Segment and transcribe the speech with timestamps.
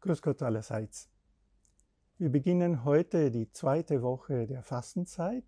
[0.00, 1.08] Grüß Gott allerseits.
[2.18, 5.44] Wir beginnen heute die zweite Woche der Fastenzeit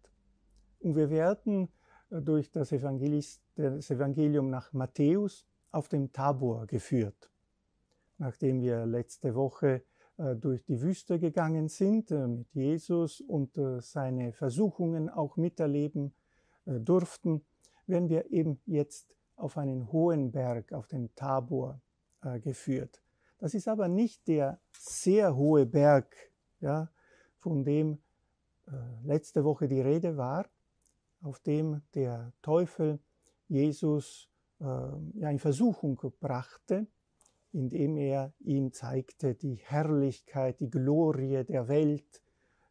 [0.78, 1.68] und wir werden
[2.08, 7.30] durch das, das Evangelium nach Matthäus auf dem Tabor geführt.
[8.18, 9.82] Nachdem wir letzte Woche
[10.16, 16.14] durch die Wüste gegangen sind äh, mit Jesus und seine Versuchungen auch miterleben
[16.66, 17.44] durften,
[17.86, 21.80] werden wir eben jetzt auf einen hohen Berg, auf den Tabor
[22.42, 23.02] geführt.
[23.38, 26.16] Das ist aber nicht der sehr hohe Berg,
[26.60, 26.88] ja,
[27.36, 27.98] von dem
[28.66, 28.70] äh,
[29.04, 30.46] letzte Woche die Rede war,
[31.20, 32.98] auf dem der Teufel
[33.48, 36.86] Jesus äh, ja, in Versuchung brachte,
[37.54, 42.20] indem er ihm zeigte die Herrlichkeit, die Glorie der Welt,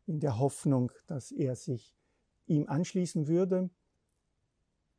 [0.06, 1.96] in der Hoffnung, dass er sich
[2.48, 3.70] ihm anschließen würde.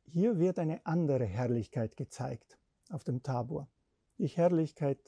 [0.05, 2.57] Hier wird eine andere Herrlichkeit gezeigt
[2.89, 3.69] auf dem Tabor.
[4.17, 4.99] Die Herrlichkeit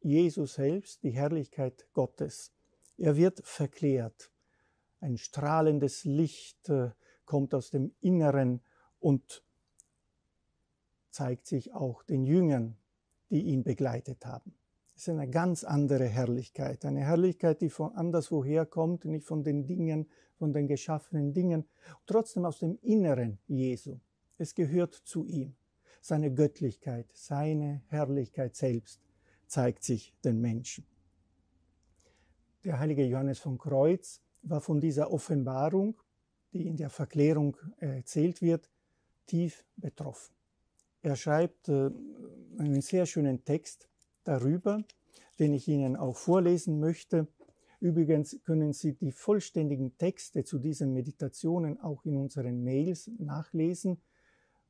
[0.00, 2.52] Jesus selbst, die Herrlichkeit Gottes.
[2.96, 4.32] Er wird verklärt.
[5.00, 6.90] Ein strahlendes Licht äh,
[7.26, 8.62] kommt aus dem Inneren
[8.98, 9.44] und
[11.10, 12.78] zeigt sich auch den Jüngern,
[13.32, 14.54] die ihn begleitet haben.
[14.94, 19.66] Es ist eine ganz andere Herrlichkeit, eine Herrlichkeit, die von anderswoher kommt, nicht von den
[19.66, 21.64] Dingen, von den geschaffenen Dingen,
[22.04, 23.98] trotzdem aus dem Inneren Jesu.
[24.36, 25.56] Es gehört zu ihm,
[26.02, 29.00] seine Göttlichkeit, seine Herrlichkeit selbst
[29.46, 30.86] zeigt sich den Menschen.
[32.64, 35.98] Der heilige Johannes von Kreuz war von dieser Offenbarung,
[36.52, 38.70] die in der Verklärung erzählt wird,
[39.26, 40.34] tief betroffen.
[41.02, 41.90] Er schreibt äh,
[42.58, 43.88] einen sehr schönen Text
[44.24, 44.84] darüber,
[45.38, 47.26] den ich Ihnen auch vorlesen möchte.
[47.80, 54.00] Übrigens können Sie die vollständigen Texte zu diesen Meditationen auch in unseren Mails nachlesen.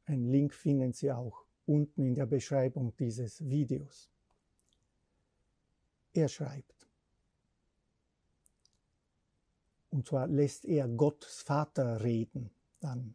[0.06, 4.10] Einen Link finden Sie auch unten in der Beschreibung dieses Videos.
[6.14, 6.88] Er schreibt.
[9.90, 12.50] Und zwar lässt er Gottes Vater reden
[12.80, 13.14] dann.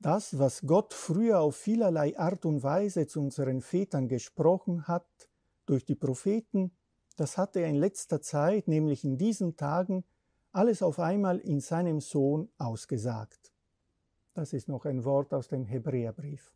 [0.00, 5.28] Das, was Gott früher auf vielerlei Art und Weise zu unseren Vätern gesprochen hat,
[5.66, 6.70] durch die Propheten,
[7.16, 10.04] das hat er in letzter Zeit, nämlich in diesen Tagen,
[10.52, 13.52] alles auf einmal in seinem Sohn ausgesagt.
[14.34, 16.54] Das ist noch ein Wort aus dem Hebräerbrief.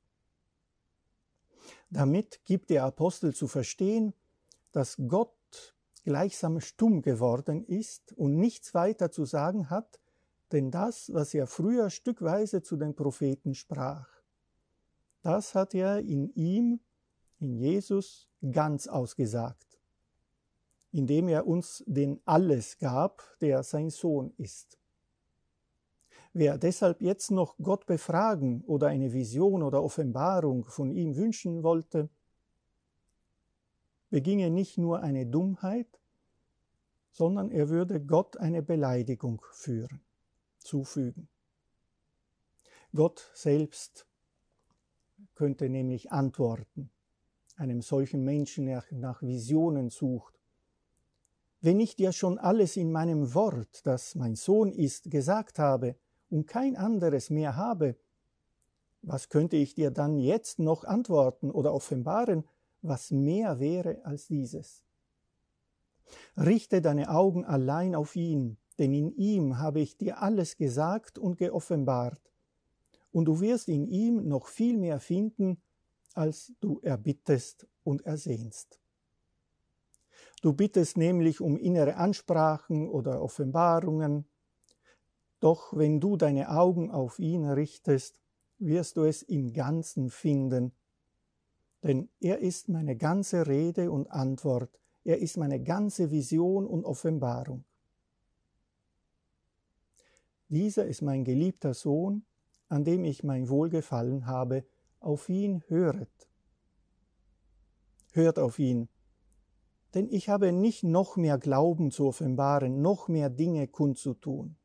[1.90, 4.14] Damit gibt der Apostel zu verstehen,
[4.70, 10.00] dass Gott gleichsam stumm geworden ist und nichts weiter zu sagen hat,
[10.52, 14.08] denn das, was er früher stückweise zu den Propheten sprach,
[15.22, 16.80] das hat er in ihm,
[17.38, 19.78] in Jesus, ganz ausgesagt,
[20.90, 24.78] indem er uns den alles gab, der sein Sohn ist.
[26.34, 32.08] Wer deshalb jetzt noch Gott befragen oder eine Vision oder Offenbarung von ihm wünschen wollte,
[34.08, 36.00] beginge nicht nur eine Dummheit,
[37.10, 40.00] sondern er würde Gott eine Beleidigung führen,
[40.62, 41.28] zufügen.
[42.94, 44.06] Gott selbst
[45.34, 46.90] könnte nämlich antworten,
[47.56, 50.38] einem solchen Menschen, der nach Visionen sucht.
[51.60, 55.96] Wenn ich dir schon alles in meinem Wort, das mein Sohn ist, gesagt habe,
[56.28, 57.96] und kein anderes mehr habe,
[59.02, 62.44] was könnte ich dir dann jetzt noch antworten oder offenbaren,
[62.80, 64.82] was mehr wäre als dieses?
[66.36, 71.36] Richte deine Augen allein auf ihn, denn in ihm habe ich dir alles gesagt und
[71.36, 72.20] geoffenbart,
[73.12, 75.60] und du wirst in ihm noch viel mehr finden,
[76.14, 78.80] als du erbittest und ersehnst.
[80.40, 84.24] Du bittest nämlich um innere Ansprachen oder Offenbarungen,
[85.40, 88.20] doch wenn du deine Augen auf ihn richtest,
[88.58, 90.72] wirst du es im Ganzen finden.
[91.82, 97.64] Denn er ist meine ganze Rede und Antwort, er ist meine ganze Vision und Offenbarung.
[100.52, 102.26] Dieser ist mein geliebter Sohn,
[102.68, 104.66] an dem ich mein Wohlgefallen habe,
[105.00, 106.28] auf ihn höret.
[108.12, 108.90] Hört auf ihn,
[109.94, 114.56] denn ich habe nicht noch mehr Glauben zu offenbaren, noch mehr Dinge kundzutun.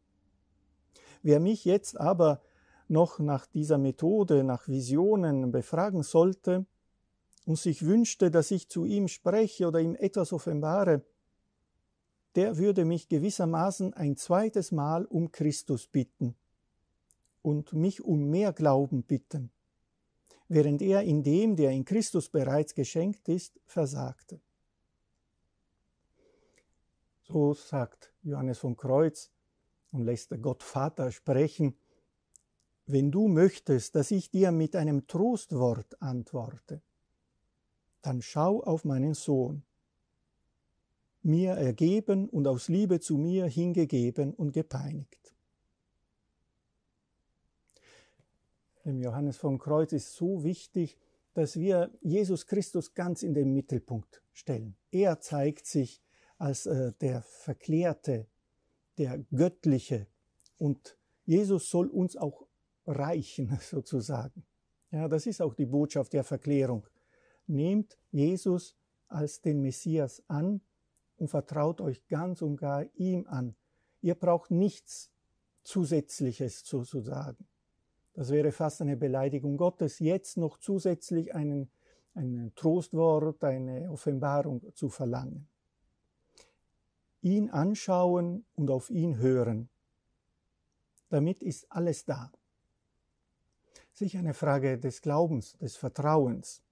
[1.22, 2.42] Wer mich jetzt aber
[2.90, 6.66] noch nach dieser Methode, nach Visionen befragen sollte
[7.46, 11.06] und sich wünschte, dass ich zu ihm spreche oder ihm etwas offenbare,
[12.36, 16.36] der würde mich gewissermaßen ein zweites Mal um Christus bitten
[17.42, 19.52] und mich um mehr Glauben bitten,
[20.48, 24.40] während er in dem, der in Christus bereits geschenkt ist, versagte.
[27.24, 29.32] So sagt Johannes von Kreuz,
[29.92, 31.78] und lässt Gott Vater sprechen,
[32.86, 36.82] wenn du möchtest, dass ich dir mit einem Trostwort antworte,
[38.02, 39.64] dann schau auf meinen Sohn,
[41.24, 45.34] mir ergeben und aus Liebe zu mir hingegeben und gepeinigt.
[48.86, 50.98] Dem Johannes vom Kreuz ist so wichtig,
[51.34, 54.76] dass wir Jesus Christus ganz in den Mittelpunkt stellen.
[54.92, 56.02] Er zeigt sich
[56.38, 58.28] als äh, der Verklärte,
[58.98, 60.08] der Göttliche
[60.58, 62.48] und Jesus soll uns auch
[62.86, 64.46] reichen, sozusagen.
[64.92, 66.88] Ja, das ist auch die Botschaft der Verklärung.
[67.46, 68.76] Nehmt Jesus
[69.10, 70.62] als den Messias an
[71.18, 73.56] und vertraut euch ganz und gar ihm an.
[74.02, 75.12] Ihr braucht nichts
[75.64, 77.48] Zusätzliches sozusagen.
[78.14, 81.70] Das wäre fast eine Beleidigung Gottes, jetzt noch zusätzlich einen,
[82.16, 85.48] ein Trostwort, eine Offenbarung zu verlangen.
[87.22, 89.70] Ihn anschauen und auf ihn hören.
[91.10, 92.32] Damit ist alles da.
[93.94, 96.64] Sicher eine Frage des Glaubens, des Vertrauens.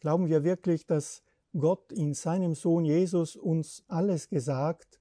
[0.00, 1.22] Glauben wir wirklich, dass
[1.58, 5.00] Gott in seinem Sohn Jesus uns alles gesagt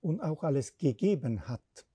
[0.00, 1.86] und auch alles gegeben hat?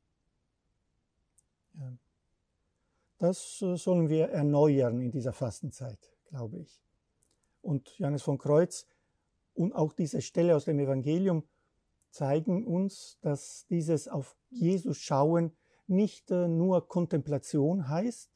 [3.24, 6.84] Das äh, sollen wir erneuern in dieser Fastenzeit, glaube ich.
[7.62, 8.86] Und Johannes von Kreuz
[9.54, 11.44] und auch diese Stelle aus dem Evangelium
[12.10, 15.56] zeigen uns, dass dieses auf Jesus schauen
[15.88, 18.30] nicht äh, nur Kontemplation heißt.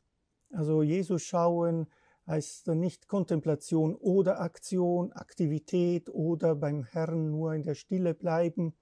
[0.51, 1.87] Also Jesus schauen
[2.27, 8.73] heißt nicht Kontemplation oder Aktion, Aktivität oder beim Herrn nur in der Stille bleiben.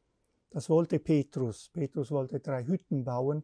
[0.50, 1.70] Das wollte Petrus.
[1.72, 3.44] Petrus wollte drei Hütten bauen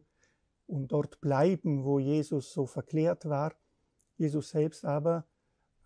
[0.66, 3.54] und dort bleiben, wo Jesus so verklärt war.
[4.16, 5.26] Jesus selbst aber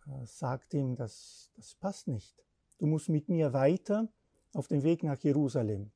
[0.06, 2.42] äh, sagt ihm, das, das passt nicht.
[2.78, 4.08] Du musst mit mir weiter
[4.52, 5.90] auf dem Weg nach Jerusalem.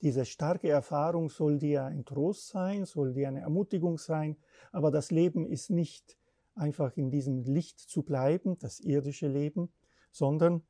[0.00, 4.36] Diese starke Erfahrung soll dir ein Trost sein, soll dir eine Ermutigung sein,
[4.72, 6.16] aber das Leben ist nicht
[6.54, 9.72] einfach in diesem Licht zu bleiben, das irdische Leben,
[10.10, 10.62] sondern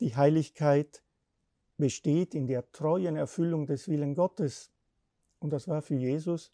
[0.00, 1.02] die Heiligkeit
[1.76, 4.70] besteht in der treuen Erfüllung des Willen Gottes,
[5.40, 6.52] und das war für Jesus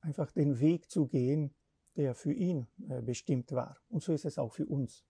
[0.00, 1.54] einfach den Weg zu gehen,
[1.96, 3.78] der für ihn äh, bestimmt war.
[3.88, 5.04] Und so ist es auch für uns.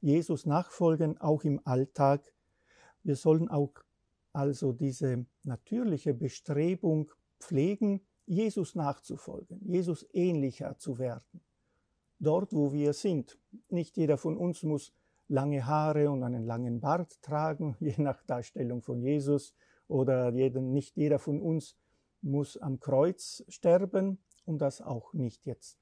[0.00, 2.34] Jesus nachfolgen, auch im Alltag.
[3.04, 3.74] Wir sollen auch
[4.32, 11.40] also diese natürliche Bestrebung pflegen, Jesus nachzufolgen, Jesus ähnlicher zu werden.
[12.22, 13.36] Dort, wo wir sind.
[13.68, 14.92] Nicht jeder von uns muss
[15.26, 19.54] lange Haare und einen langen Bart tragen, je nach Darstellung von Jesus,
[19.88, 21.76] oder jeden, nicht jeder von uns
[22.22, 25.80] muss am Kreuz sterben und das auch nicht jetzt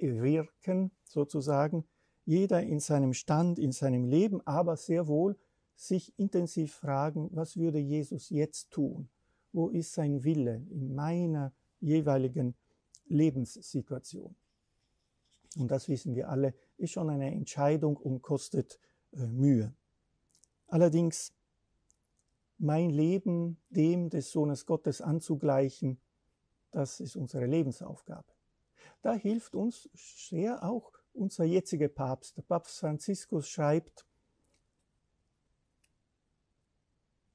[0.00, 1.84] wirken sozusagen.
[2.26, 5.38] Jeder in seinem Stand, in seinem Leben, aber sehr wohl
[5.76, 9.08] sich intensiv fragen, was würde Jesus jetzt tun?
[9.52, 12.54] Wo ist sein Wille in meiner jeweiligen
[13.06, 14.36] Lebenssituation?
[15.56, 18.78] Und das wissen wir alle, ist schon eine Entscheidung und kostet
[19.12, 19.74] äh, Mühe.
[20.66, 21.32] Allerdings
[22.58, 26.00] mein Leben dem des Sohnes Gottes anzugleichen,
[26.70, 28.32] das ist unsere Lebensaufgabe.
[29.02, 32.36] Da hilft uns sehr auch unser jetziger Papst.
[32.36, 34.06] Der Papst Franziskus schreibt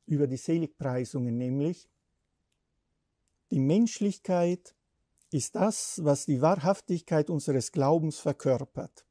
[0.05, 1.89] über die Seligpreisungen nämlich,
[3.51, 4.75] die Menschlichkeit
[5.33, 9.05] ist das, was die Wahrhaftigkeit unseres Glaubens verkörpert.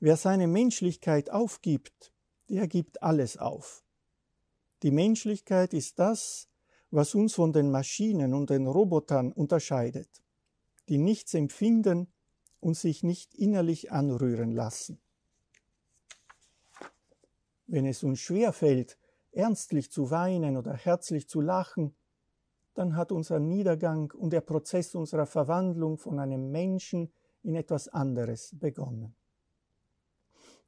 [0.00, 2.12] Wer seine Menschlichkeit aufgibt,
[2.48, 3.84] der gibt alles auf.
[4.82, 6.48] Die Menschlichkeit ist das,
[6.90, 10.22] was uns von den Maschinen und den Robotern unterscheidet,
[10.88, 12.12] die nichts empfinden
[12.60, 15.00] und sich nicht innerlich anrühren lassen.
[17.66, 18.98] Wenn es uns schwer fällt,
[19.32, 21.94] ernstlich zu weinen oder herzlich zu lachen,
[22.74, 27.12] dann hat unser Niedergang und der Prozess unserer Verwandlung von einem Menschen
[27.42, 29.14] in etwas anderes begonnen.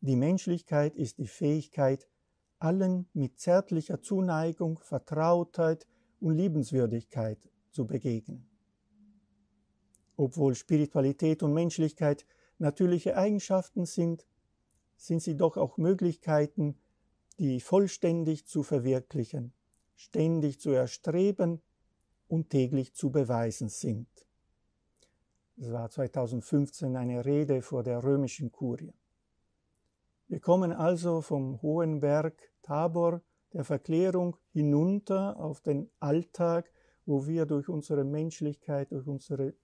[0.01, 2.09] Die Menschlichkeit ist die Fähigkeit,
[2.59, 5.87] allen mit zärtlicher Zuneigung, Vertrautheit
[6.21, 7.39] und Liebenswürdigkeit
[7.71, 8.49] zu begegnen.
[10.17, 12.27] Obwohl Spiritualität und Menschlichkeit
[12.59, 14.27] natürliche Eigenschaften sind,
[14.97, 16.79] sind sie doch auch Möglichkeiten,
[17.39, 19.53] die vollständig zu verwirklichen,
[19.97, 21.63] ständig zu erstreben
[22.35, 24.09] und täglich zu beweisen sind.
[25.57, 28.93] Es war 2015 eine Rede vor der römischen Kurie.
[30.27, 33.23] Wir kommen also vom hohen Berg Tabor
[33.53, 36.73] der Verklärung hinunter auf den Alltag,
[37.07, 39.55] wo wir durch unsere Menschlichkeit, durch unsere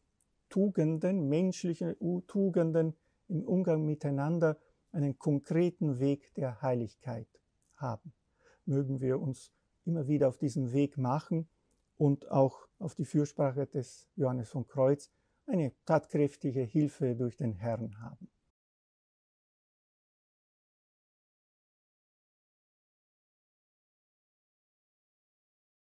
[0.49, 1.97] Tugenden, menschliche
[2.29, 2.95] Tugenden
[3.27, 4.59] im Umgang miteinander
[4.93, 7.29] einen konkreten Weg der Heiligkeit
[7.75, 8.13] haben.
[8.65, 9.51] Mögen wir uns
[9.85, 11.49] immer wieder auf diesen Weg machen
[12.01, 15.11] und auch auf die Fürsprache des Johannes von Kreuz
[15.47, 18.31] eine tatkräftige Hilfe durch den Herrn haben.